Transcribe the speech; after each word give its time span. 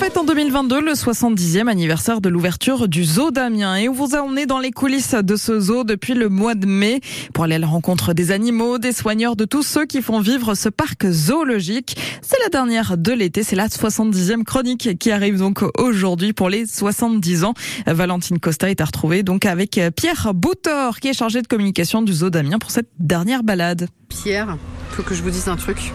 fête 0.00 0.16
en 0.16 0.24
2022 0.24 0.80
le 0.80 0.92
70e 0.92 1.68
anniversaire 1.68 2.22
de 2.22 2.30
l'ouverture 2.30 2.88
du 2.88 3.04
zoo 3.04 3.30
d'Amiens 3.30 3.76
et 3.76 3.90
on 3.90 3.92
vous 3.92 4.14
a 4.14 4.22
emmené 4.22 4.46
dans 4.46 4.58
les 4.58 4.70
coulisses 4.70 5.14
de 5.14 5.36
ce 5.36 5.60
zoo 5.60 5.84
depuis 5.84 6.14
le 6.14 6.30
mois 6.30 6.54
de 6.54 6.64
mai 6.64 7.02
pour 7.34 7.44
aller 7.44 7.56
à 7.56 7.58
la 7.58 7.66
rencontre 7.66 8.14
des 8.14 8.30
animaux, 8.30 8.78
des 8.78 8.92
soigneurs, 8.92 9.36
de 9.36 9.44
tous 9.44 9.62
ceux 9.62 9.84
qui 9.84 10.00
font 10.00 10.20
vivre 10.20 10.54
ce 10.54 10.70
parc 10.70 11.06
zoologique. 11.10 11.98
C'est 12.22 12.38
la 12.42 12.48
dernière 12.48 12.96
de 12.96 13.12
l'été, 13.12 13.42
c'est 13.42 13.56
la 13.56 13.68
70e 13.68 14.42
chronique 14.42 14.98
qui 14.98 15.10
arrive 15.10 15.36
donc 15.36 15.62
aujourd'hui 15.78 16.32
pour 16.32 16.48
les 16.48 16.64
70 16.64 17.44
ans. 17.44 17.52
Valentine 17.86 18.38
Costa 18.38 18.70
est 18.70 18.80
à 18.80 18.86
retrouver 18.86 19.22
donc 19.22 19.44
avec 19.44 19.78
Pierre 19.96 20.32
Boutor 20.32 21.00
qui 21.00 21.08
est 21.08 21.12
chargé 21.18 21.42
de 21.42 21.46
communication 21.46 22.00
du 22.00 22.14
zoo 22.14 22.30
d'Amiens 22.30 22.58
pour 22.58 22.70
cette 22.70 22.88
dernière 22.98 23.42
balade. 23.42 23.88
Pierre, 24.08 24.56
faut 24.92 25.02
que 25.02 25.14
je 25.14 25.22
vous 25.22 25.30
dise 25.30 25.48
un 25.48 25.56
truc. 25.56 25.92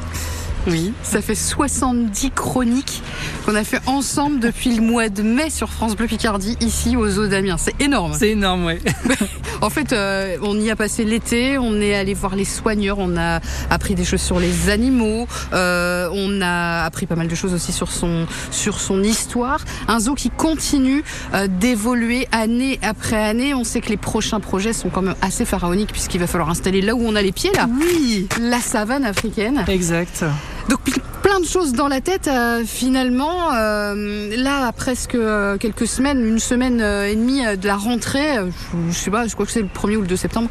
Oui, 0.67 0.93
ça 1.03 1.21
fait 1.21 1.35
70 1.35 2.31
chroniques 2.31 3.03
qu'on 3.45 3.53
a 3.55 3.63
fait 3.63 3.81
ensemble 3.85 4.39
depuis 4.39 4.75
le 4.75 4.81
mois 4.81 5.09
de 5.09 5.21
mai 5.21 5.49
sur 5.49 5.69
France 5.69 5.95
Bleu 5.95 6.07
Picardie, 6.07 6.57
ici 6.59 6.97
au 6.97 7.07
Zoo 7.07 7.27
d'Amiens. 7.27 7.57
C'est 7.57 7.79
énorme. 7.79 8.13
C'est 8.17 8.31
énorme, 8.31 8.65
oui. 8.65 8.79
en 9.61 9.69
fait, 9.69 9.93
euh, 9.93 10.37
on 10.41 10.59
y 10.59 10.71
a 10.71 10.75
passé 10.75 11.05
l'été, 11.05 11.59
on 11.59 11.79
est 11.79 11.93
allé 11.93 12.15
voir 12.15 12.35
les 12.35 12.45
soigneurs, 12.45 12.97
on 12.97 13.15
a 13.15 13.41
appris 13.69 13.93
des 13.93 14.03
choses 14.03 14.21
sur 14.21 14.39
les 14.39 14.69
animaux, 14.69 15.27
euh, 15.53 16.09
on 16.11 16.41
a 16.41 16.83
appris 16.83 17.05
pas 17.05 17.15
mal 17.15 17.27
de 17.27 17.35
choses 17.35 17.53
aussi 17.53 17.71
sur 17.71 17.91
son, 17.91 18.25
sur 18.49 18.79
son 18.79 19.03
histoire. 19.03 19.63
Un 19.87 19.99
zoo 19.99 20.15
qui 20.15 20.31
continue 20.31 21.03
euh, 21.33 21.47
d'évoluer 21.47 22.27
année 22.31 22.79
après 22.81 23.23
année. 23.23 23.53
On 23.53 23.63
sait 23.63 23.81
que 23.81 23.89
les 23.89 23.97
prochains 23.97 24.39
projets 24.39 24.73
sont 24.73 24.89
quand 24.89 25.03
même 25.03 25.15
assez 25.21 25.45
pharaoniques 25.45 25.91
puisqu'il 25.91 26.19
va 26.19 26.27
falloir 26.27 26.49
installer 26.49 26.81
là 26.81 26.95
où 26.95 27.01
on 27.05 27.15
a 27.15 27.21
les 27.21 27.31
pieds, 27.31 27.51
là. 27.53 27.67
Oui. 27.79 28.27
La 28.39 28.59
savane 28.59 29.05
africaine. 29.05 29.63
Exact. 29.67 30.25
Donc 30.69 30.79
plein 31.21 31.39
de 31.39 31.45
choses 31.45 31.73
dans 31.73 31.87
la 31.87 32.01
tête 32.01 32.27
euh, 32.27 32.63
finalement. 32.65 33.53
Euh, 33.53 34.35
là, 34.37 34.67
à 34.67 34.71
presque 34.71 35.15
euh, 35.15 35.57
quelques 35.57 35.87
semaines, 35.87 36.25
une 36.25 36.39
semaine 36.39 36.79
et 36.81 37.15
demie 37.15 37.41
de 37.57 37.67
la 37.67 37.75
rentrée, 37.77 38.35
je, 38.35 38.91
je 38.91 38.97
sais 38.97 39.11
pas, 39.11 39.27
je 39.27 39.33
crois 39.33 39.45
que 39.45 39.51
c'est 39.51 39.61
le 39.61 39.67
1er 39.67 39.97
ou 39.97 40.01
le 40.01 40.07
2 40.07 40.15
septembre. 40.15 40.49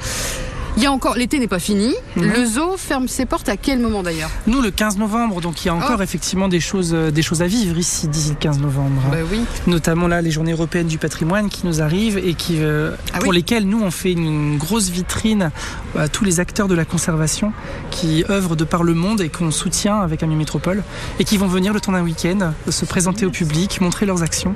Il 0.76 0.82
y 0.82 0.86
a 0.86 0.90
encore, 0.90 1.14
l'été 1.14 1.38
n'est 1.38 1.46
pas 1.46 1.60
fini. 1.60 1.94
Mhm. 2.16 2.32
Le 2.32 2.44
zoo 2.44 2.76
ferme 2.76 3.06
ses 3.06 3.26
portes 3.26 3.48
à 3.48 3.56
quel 3.56 3.78
moment 3.78 4.02
d'ailleurs? 4.02 4.30
Nous, 4.48 4.60
le 4.60 4.72
15 4.72 4.98
novembre, 4.98 5.40
donc 5.40 5.64
il 5.64 5.68
y 5.68 5.70
a 5.70 5.74
encore 5.74 5.98
Oh. 6.00 6.02
effectivement 6.02 6.48
des 6.48 6.58
choses, 6.58 6.90
des 6.92 7.22
choses 7.22 7.42
à 7.42 7.46
vivre 7.46 7.78
ici 7.78 8.08
d'ici 8.08 8.30
le 8.30 8.34
15 8.34 8.58
novembre. 8.58 9.00
Bah 9.12 9.18
oui. 9.30 9.38
Notamment 9.68 10.08
là, 10.08 10.20
les 10.20 10.32
journées 10.32 10.50
européennes 10.50 10.88
du 10.88 10.98
patrimoine 10.98 11.48
qui 11.48 11.64
nous 11.68 11.80
arrivent 11.80 12.18
et 12.18 12.34
qui, 12.34 12.56
euh, 12.58 12.90
Ah 13.12 13.20
pour 13.20 13.28
oui. 13.28 13.36
lesquelles 13.36 13.68
nous, 13.68 13.80
on 13.82 13.92
fait 13.92 14.10
une 14.10 14.56
grosse 14.58 14.88
vitrine 14.90 15.52
à 15.98 16.08
tous 16.08 16.24
les 16.24 16.40
acteurs 16.40 16.68
de 16.68 16.74
la 16.74 16.84
conservation 16.84 17.52
qui 17.90 18.24
œuvrent 18.30 18.56
de 18.56 18.64
par 18.64 18.82
le 18.82 18.94
monde 18.94 19.20
et 19.20 19.28
qu'on 19.28 19.50
soutient 19.50 20.00
avec 20.00 20.22
Amiens 20.22 20.36
Métropole 20.36 20.82
et 21.18 21.24
qui 21.24 21.36
vont 21.36 21.46
venir 21.48 21.72
le 21.72 21.80
temps 21.80 21.92
d'un 21.92 22.02
week-end 22.02 22.52
se 22.68 22.84
présenter 22.84 23.26
au 23.26 23.30
public, 23.30 23.80
montrer 23.80 24.06
leurs 24.06 24.22
actions. 24.22 24.54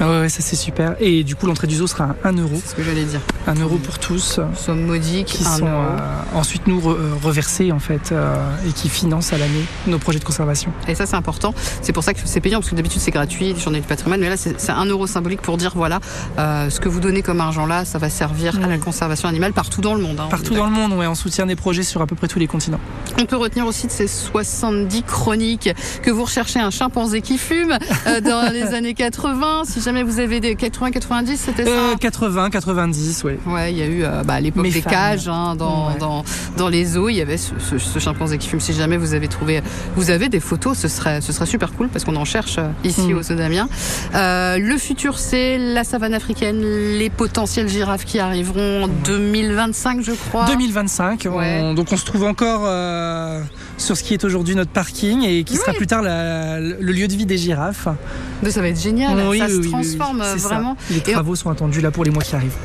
Ah 0.00 0.20
ouais, 0.20 0.28
ça 0.28 0.38
c'est 0.40 0.56
super. 0.56 0.96
Et 1.00 1.22
du 1.22 1.36
coup, 1.36 1.46
l'entrée 1.46 1.66
du 1.66 1.76
zoo 1.76 1.86
sera 1.86 2.16
à 2.24 2.28
1 2.28 2.32
euro. 2.38 2.50
C'est 2.64 2.70
ce 2.70 2.74
que 2.74 2.82
j'allais 2.82 3.04
dire. 3.04 3.20
1 3.46 3.54
euro 3.60 3.76
pour 3.76 3.98
tous. 3.98 4.38
Nous 4.38 4.56
sommes 4.56 4.84
modiques. 4.86 5.26
qui 5.26 5.44
sont 5.44 5.66
euh, 5.66 5.96
ensuite 6.34 6.66
nous 6.66 6.80
re- 6.80 6.96
euh, 6.96 7.12
reversés 7.22 7.70
en 7.72 7.78
fait 7.78 8.10
euh, 8.10 8.34
et 8.66 8.72
qui 8.72 8.88
financent 8.88 9.32
à 9.32 9.38
l'année 9.38 9.64
nos 9.86 9.98
projets 9.98 10.18
de 10.18 10.24
conservation. 10.24 10.72
Et 10.88 10.94
ça, 10.94 11.06
c'est 11.06 11.14
important. 11.16 11.54
C'est 11.82 11.92
pour 11.92 12.02
ça 12.02 12.14
que 12.14 12.20
c'est 12.24 12.40
payant, 12.40 12.58
parce 12.60 12.70
que 12.70 12.74
d'habitude, 12.74 13.00
c'est 13.00 13.10
gratuit, 13.10 13.52
les 13.52 13.60
journées 13.60 13.80
du 13.80 13.86
patrimoine. 13.86 14.20
Mais 14.20 14.28
là, 14.28 14.36
c'est 14.36 14.58
c'est 14.60 14.72
un 14.72 14.84
euro 14.86 15.06
symbolique 15.06 15.42
pour 15.42 15.56
dire 15.56 15.72
voilà, 15.74 16.00
euh, 16.38 16.70
ce 16.70 16.80
que 16.80 16.88
vous 16.88 17.00
donnez 17.00 17.22
comme 17.22 17.40
argent 17.40 17.66
là, 17.66 17.84
ça 17.84 17.98
va 17.98 18.08
servir 18.10 18.58
à 18.62 18.66
la 18.66 18.78
conservation 18.78 19.28
animale 19.28 19.52
partout 19.52 19.80
dans 19.82 19.94
le 19.94 20.00
monde. 20.02 20.18
hein. 20.20 20.26
Partout 20.30 20.54
dans 20.54 20.61
le 20.64 20.70
monde, 20.72 20.92
ouais, 20.94 21.06
on 21.06 21.14
soutient 21.14 21.46
des 21.46 21.56
projets 21.56 21.82
sur 21.82 22.00
à 22.02 22.06
peu 22.06 22.14
près 22.16 22.28
tous 22.28 22.38
les 22.38 22.46
continents. 22.46 22.80
On 23.20 23.24
peut 23.26 23.36
retenir 23.36 23.66
aussi 23.66 23.86
de 23.86 23.92
ces 23.92 24.06
70 24.06 25.02
chroniques 25.02 25.70
que 26.02 26.10
vous 26.10 26.24
recherchez 26.24 26.58
un 26.60 26.70
chimpanzé 26.70 27.20
qui 27.20 27.38
fume 27.38 27.76
euh, 28.06 28.20
dans 28.22 28.52
les 28.52 28.74
années 28.74 28.94
80. 28.94 29.62
Si 29.64 29.80
jamais 29.80 30.02
vous 30.02 30.18
avez 30.20 30.40
des 30.40 30.54
80-90, 30.54 31.36
c'était 31.36 31.64
ça? 31.64 31.70
Euh, 31.70 31.96
80, 31.96 32.50
90, 32.50 33.24
ouais. 33.24 33.38
Ouais, 33.46 33.72
il 33.72 33.78
y 33.78 33.82
a 33.82 33.86
eu 33.86 34.04
euh, 34.04 34.22
bah, 34.24 34.34
à 34.34 34.40
l'époque 34.40 34.68
des 34.68 34.82
cages 34.82 35.28
hein, 35.28 35.54
dans, 35.56 35.88
Ouais. 35.88 35.98
dans, 35.98 36.24
dans 36.56 36.68
les 36.68 36.84
zoos, 36.84 37.08
il 37.08 37.16
y 37.16 37.20
avait 37.20 37.36
ce, 37.36 37.52
ce- 37.58 37.78
ce 37.78 37.98
chimpanzé 37.98 38.38
qui 38.38 38.48
fume. 38.48 38.60
Si 38.60 38.72
jamais 38.72 38.96
vous 38.96 39.14
avez 39.14 39.28
trouvé, 39.28 39.60
vous 39.96 40.10
avez 40.10 40.28
des 40.28 40.40
photos, 40.40 40.78
ce 40.78 40.88
serait, 40.88 41.20
ce 41.20 41.32
serait 41.32 41.46
super 41.46 41.72
cool 41.72 41.88
parce 41.88 42.04
qu'on 42.04 42.16
en 42.16 42.24
cherche 42.24 42.56
euh, 42.58 42.68
ici 42.84 43.12
Mm. 43.12 43.16
au 43.18 43.22
zoo 43.22 43.34
d'Amiens. 43.34 43.68
Euh, 44.14 44.58
le 44.58 44.76
futur, 44.78 45.18
c'est 45.18 45.58
la 45.58 45.84
savane 45.84 46.14
africaine, 46.14 46.60
les 46.62 47.10
potentielles 47.10 47.68
girafes 47.68 48.04
qui 48.04 48.18
arriveront 48.18 48.84
en 48.84 48.88
2025, 48.88 50.02
je 50.02 50.12
crois. 50.12 50.44
2025, 50.56 51.26
on- 51.30 51.36
Ouais. 51.38 51.74
donc 51.74 51.88
on 51.92 51.96
se 51.96 52.04
trouve 52.04 52.24
encore 52.24 52.62
euh, 52.66 53.42
sur 53.78 53.96
ce 53.96 54.02
qui 54.02 54.14
est 54.14 54.24
aujourd'hui 54.24 54.54
notre 54.54 54.70
parking 54.70 55.22
et 55.22 55.44
qui 55.44 55.56
sera 55.56 55.72
plus 55.72 55.86
tard 55.86 56.02
la- 56.02 56.60
le 56.60 56.92
lieu 56.92 57.08
de 57.08 57.14
vie 57.14 57.26
des 57.26 57.38
girafes. 57.38 57.88
Ça 58.48 58.60
va 58.60 58.68
être 58.68 58.80
génial. 58.80 59.16
Oui, 59.28 59.38
ça 59.38 59.46
oui, 59.46 59.64
se 59.64 59.68
transforme 59.68 60.22
ça. 60.22 60.36
vraiment. 60.36 60.76
Les 60.90 60.96
Et- 60.98 61.12
travaux 61.12 61.34
sont 61.36 61.50
attendus 61.50 61.80
là 61.80 61.90
pour 61.90 62.04
les 62.04 62.10
mois 62.10 62.22
qui 62.22 62.34
arrivent. 62.34 62.56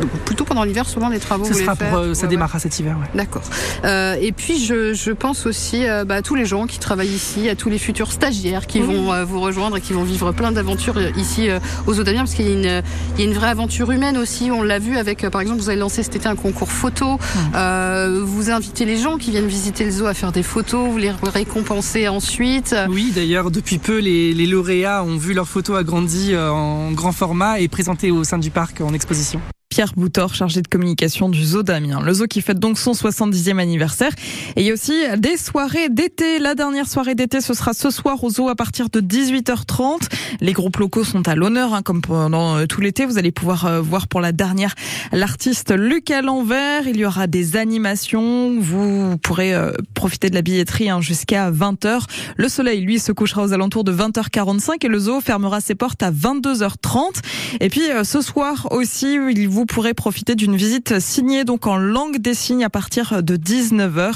Donc, 0.00 0.10
plutôt 0.24 0.42
pendant 0.44 0.64
l'hiver, 0.64 0.88
souvent 0.88 1.08
les 1.08 1.20
travaux. 1.20 1.44
Ce 1.44 1.54
sera 1.54 1.76
pour, 1.76 1.98
euh, 1.98 2.14
ça 2.14 2.22
Ouais, 2.24 2.28
démarrera 2.30 2.58
cet 2.58 2.80
hiver. 2.80 2.96
ouais. 2.98 3.06
D'accord. 3.14 3.42
Euh, 3.84 4.16
et 4.20 4.32
puis 4.32 4.58
je, 4.64 4.92
je 4.92 5.12
pense 5.12 5.46
aussi 5.46 5.86
euh, 5.86 6.04
bah, 6.04 6.16
à 6.16 6.22
tous 6.22 6.34
les 6.34 6.46
gens 6.46 6.66
qui 6.66 6.80
travaillent 6.80 7.14
ici, 7.14 7.48
à 7.48 7.54
tous 7.54 7.68
les 7.70 7.78
futurs 7.78 8.10
stagiaires 8.10 8.66
qui 8.66 8.80
vont 8.80 9.24
vous 9.24 9.40
rejoindre 9.40 9.76
et 9.76 9.80
qui 9.80 9.92
vont 9.92 10.02
vivre 10.02 10.32
plein 10.32 10.50
d'aventures 10.50 10.96
ici 11.16 11.48
aux 11.86 12.00
Eaux 12.00 12.02
d'Amiens, 12.02 12.22
parce 12.22 12.34
qu'il 12.34 12.46
y, 12.46 12.50
a 12.50 12.54
une- 12.54 12.82
il 13.16 13.24
y 13.24 13.24
a 13.24 13.30
une 13.30 13.36
vraie 13.36 13.50
aventure 13.50 13.92
humaine 13.92 14.16
aussi. 14.16 14.50
On 14.50 14.64
l'a 14.64 14.80
vu 14.80 14.96
avec, 14.96 15.28
par 15.30 15.40
exemple, 15.40 15.60
vous 15.60 15.68
avez 15.68 15.78
lancé 15.78 16.02
cet 16.02 16.16
été 16.16 16.26
un 16.26 16.34
concours 16.34 16.72
photo. 16.72 17.20
Euh, 17.54 18.22
vous 18.24 18.50
invitez 18.50 18.84
les 18.84 18.96
gens 18.96 19.18
qui 19.18 19.30
viennent 19.30 19.46
visiter 19.46 19.84
le 19.84 19.90
zoo 19.90 20.06
à 20.06 20.14
faire 20.14 20.32
des 20.32 20.42
photos, 20.42 20.88
vous 20.90 20.98
les 20.98 21.10
récompensez 21.10 22.08
ensuite. 22.08 22.74
Oui, 22.88 23.12
d'ailleurs, 23.14 23.50
depuis 23.50 23.78
peu, 23.78 23.98
les, 23.98 24.34
les 24.34 24.46
lauréats 24.46 25.04
ont 25.04 25.16
vu 25.16 25.34
leurs 25.34 25.48
photos 25.48 25.78
agrandies 25.78 26.34
euh, 26.34 26.50
en 26.50 26.92
grand 26.92 27.12
format 27.12 27.60
et 27.60 27.68
présentées 27.68 28.10
au 28.10 28.24
sein 28.24 28.38
du 28.38 28.50
parc 28.50 28.80
en 28.80 28.92
exposition. 28.92 29.40
Pierre 29.74 29.92
Boutor, 29.96 30.32
chargé 30.36 30.62
de 30.62 30.68
communication 30.68 31.28
du 31.28 31.44
zoo 31.44 31.64
d'Amiens. 31.64 32.00
Le 32.00 32.12
zoo 32.14 32.26
qui 32.28 32.42
fête 32.42 32.60
donc 32.60 32.78
son 32.78 32.92
70e 32.92 33.58
anniversaire. 33.58 34.12
Et 34.54 34.60
il 34.60 34.66
y 34.68 34.70
a 34.70 34.72
aussi 34.74 34.92
des 35.18 35.36
soirées 35.36 35.88
d'été. 35.88 36.38
La 36.38 36.54
dernière 36.54 36.86
soirée 36.88 37.16
d'été, 37.16 37.40
ce 37.40 37.54
sera 37.54 37.74
ce 37.74 37.90
soir 37.90 38.22
au 38.22 38.30
zoo 38.30 38.48
à 38.48 38.54
partir 38.54 38.88
de 38.88 39.00
18h30. 39.00 40.02
Les 40.40 40.52
groupes 40.52 40.76
locaux 40.76 41.02
sont 41.02 41.26
à 41.26 41.34
l'honneur, 41.34 41.74
hein, 41.74 41.82
comme 41.82 42.02
pendant 42.02 42.56
euh, 42.56 42.66
tout 42.66 42.80
l'été. 42.82 43.04
Vous 43.04 43.18
allez 43.18 43.32
pouvoir 43.32 43.66
euh, 43.66 43.80
voir 43.80 44.06
pour 44.06 44.20
la 44.20 44.30
dernière 44.30 44.76
l'artiste 45.10 45.72
Luc 45.76 46.12
à 46.12 46.22
l'envers. 46.22 46.86
Il 46.86 46.96
y 46.98 47.04
aura 47.04 47.26
des 47.26 47.56
animations. 47.56 48.56
Vous 48.60 49.18
pourrez 49.18 49.54
euh, 49.56 49.72
profiter 49.94 50.30
de 50.30 50.36
la 50.36 50.42
billetterie 50.42 50.88
hein, 50.88 51.00
jusqu'à 51.00 51.50
20h. 51.50 52.02
Le 52.36 52.48
soleil, 52.48 52.80
lui, 52.82 53.00
se 53.00 53.10
couchera 53.10 53.42
aux 53.42 53.52
alentours 53.52 53.82
de 53.82 53.92
20h45 53.92 54.86
et 54.86 54.88
le 54.88 55.00
zoo 55.00 55.20
fermera 55.20 55.60
ses 55.60 55.74
portes 55.74 56.04
à 56.04 56.12
22h30. 56.12 57.22
Et 57.60 57.68
puis 57.70 57.82
ce 58.04 58.20
soir 58.20 58.68
aussi, 58.70 59.14
il- 59.32 59.48
vous 59.48 59.63
pourrez 59.64 59.94
profiter 59.94 60.34
d'une 60.34 60.56
visite 60.56 61.00
signée 61.00 61.44
donc 61.44 61.66
en 61.66 61.76
langue 61.76 62.18
des 62.18 62.34
signes 62.34 62.64
à 62.64 62.70
partir 62.70 63.22
de 63.22 63.36
19h. 63.36 64.14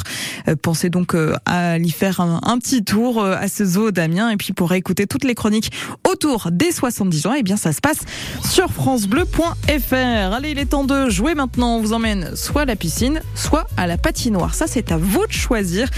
Euh, 0.49 0.57
pensez 0.61 0.91
donc 0.91 1.15
euh, 1.15 1.35
à 1.47 1.79
y 1.79 1.91
faire 1.91 2.21
un, 2.21 2.59
petit 2.59 2.85
tour 2.85 3.23
euh, 3.23 3.37
à 3.39 3.49
ce 3.49 3.65
zoo 3.65 3.91
d'Amiens 3.91 4.31
et 4.31 4.37
puis 4.37 4.53
pour 4.53 4.73
écouter 4.73 5.07
toutes 5.07 5.25
les 5.25 5.35
chroniques 5.35 5.71
autour 6.09 6.49
des 6.51 6.73
70 6.73 7.27
ans, 7.27 7.35
et 7.35 7.43
bien 7.43 7.57
ça 7.57 7.73
se 7.73 7.81
passe 7.81 8.01
sur 8.45 8.71
francebleu.fr. 8.71 9.95
Allez, 9.95 10.51
il 10.51 10.59
est 10.59 10.67
temps 10.67 10.85
de 10.85 11.09
jouer 11.09 11.35
maintenant. 11.35 11.77
On 11.77 11.81
vous 11.81 11.93
emmène 11.93 12.35
soit 12.37 12.63
à 12.63 12.65
la 12.65 12.77
piscine, 12.77 13.21
soit 13.35 13.67
à 13.77 13.87
la 13.87 13.97
patinoire. 13.97 14.55
Ça, 14.55 14.67
c'est 14.67 14.93
à 14.93 14.97
vous 14.97 15.27
de 15.27 15.33
choisir, 15.33 15.89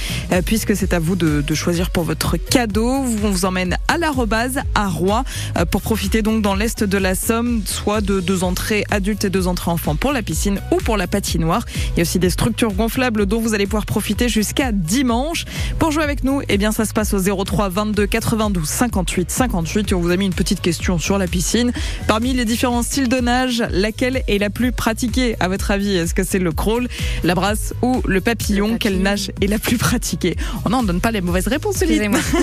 puisque 0.44 0.76
c'est 0.76 0.92
à 0.92 0.98
vous 0.98 1.16
de, 1.16 1.40
de 1.40 1.54
choisir 1.54 1.90
pour 1.90 2.04
votre 2.04 2.36
cadeau. 2.36 2.88
On 2.88 3.02
vous 3.04 3.44
emmène 3.44 3.76
à 3.88 3.98
l'arrobase 3.98 4.60
à 4.74 4.90
euh, 5.00 5.64
pour 5.64 5.82
profiter 5.82 6.22
donc 6.22 6.42
dans 6.42 6.54
l'est 6.54 6.84
de 6.84 6.98
la 6.98 7.14
Somme, 7.14 7.62
soit 7.64 8.00
de 8.00 8.20
deux 8.20 8.44
entrées 8.44 8.84
adultes 8.90 9.24
et 9.24 9.30
deux 9.30 9.39
entrées 9.46 9.70
enfants 9.70 9.96
pour 9.96 10.12
la 10.12 10.22
piscine 10.22 10.60
ou 10.70 10.76
pour 10.76 10.96
la 10.96 11.06
patinoire. 11.06 11.64
Il 11.92 11.98
y 11.98 12.00
a 12.00 12.02
aussi 12.02 12.18
des 12.18 12.30
structures 12.30 12.72
gonflables 12.72 13.26
dont 13.26 13.40
vous 13.40 13.54
allez 13.54 13.66
pouvoir 13.66 13.86
profiter 13.86 14.28
jusqu'à 14.28 14.72
dimanche. 14.72 15.44
Pour 15.78 15.90
jouer 15.92 16.02
avec 16.02 16.24
nous, 16.24 16.42
eh 16.48 16.58
bien 16.58 16.72
ça 16.72 16.84
se 16.84 16.92
passe 16.92 17.14
au 17.14 17.44
03 17.44 17.68
22 17.68 18.06
92 18.06 18.64
58 18.66 19.30
58 19.30 19.92
et 19.92 19.94
on 19.94 20.00
vous 20.00 20.10
a 20.10 20.16
mis 20.16 20.26
une 20.26 20.34
petite 20.34 20.60
question 20.60 20.98
sur 20.98 21.18
la 21.18 21.26
piscine. 21.26 21.72
Parmi 22.06 22.32
les 22.32 22.44
différents 22.44 22.82
styles 22.82 23.08
de 23.08 23.18
nage, 23.18 23.64
laquelle 23.70 24.22
est 24.28 24.38
la 24.38 24.50
plus 24.50 24.72
pratiquée? 24.72 25.36
À 25.40 25.48
votre 25.48 25.70
avis 25.70 25.96
Est-ce 25.96 26.14
que 26.14 26.24
c'est 26.24 26.38
le 26.38 26.52
crawl, 26.52 26.88
la 27.24 27.34
brasse 27.34 27.74
ou 27.82 28.02
le 28.06 28.20
papillon, 28.20 28.66
Le 28.66 28.72
papillon. 28.72 28.78
Quelle 28.78 29.02
nage 29.02 29.32
est 29.40 29.46
la 29.46 29.58
plus 29.58 29.76
pratiquée? 29.78 30.36
Oh 30.64 30.68
non, 30.68 30.78
on 30.78 30.82
donne 30.82 31.00
pas 31.00 31.10
les 31.10 31.20
mauvaises 31.20 31.48
réponses. 31.48 31.76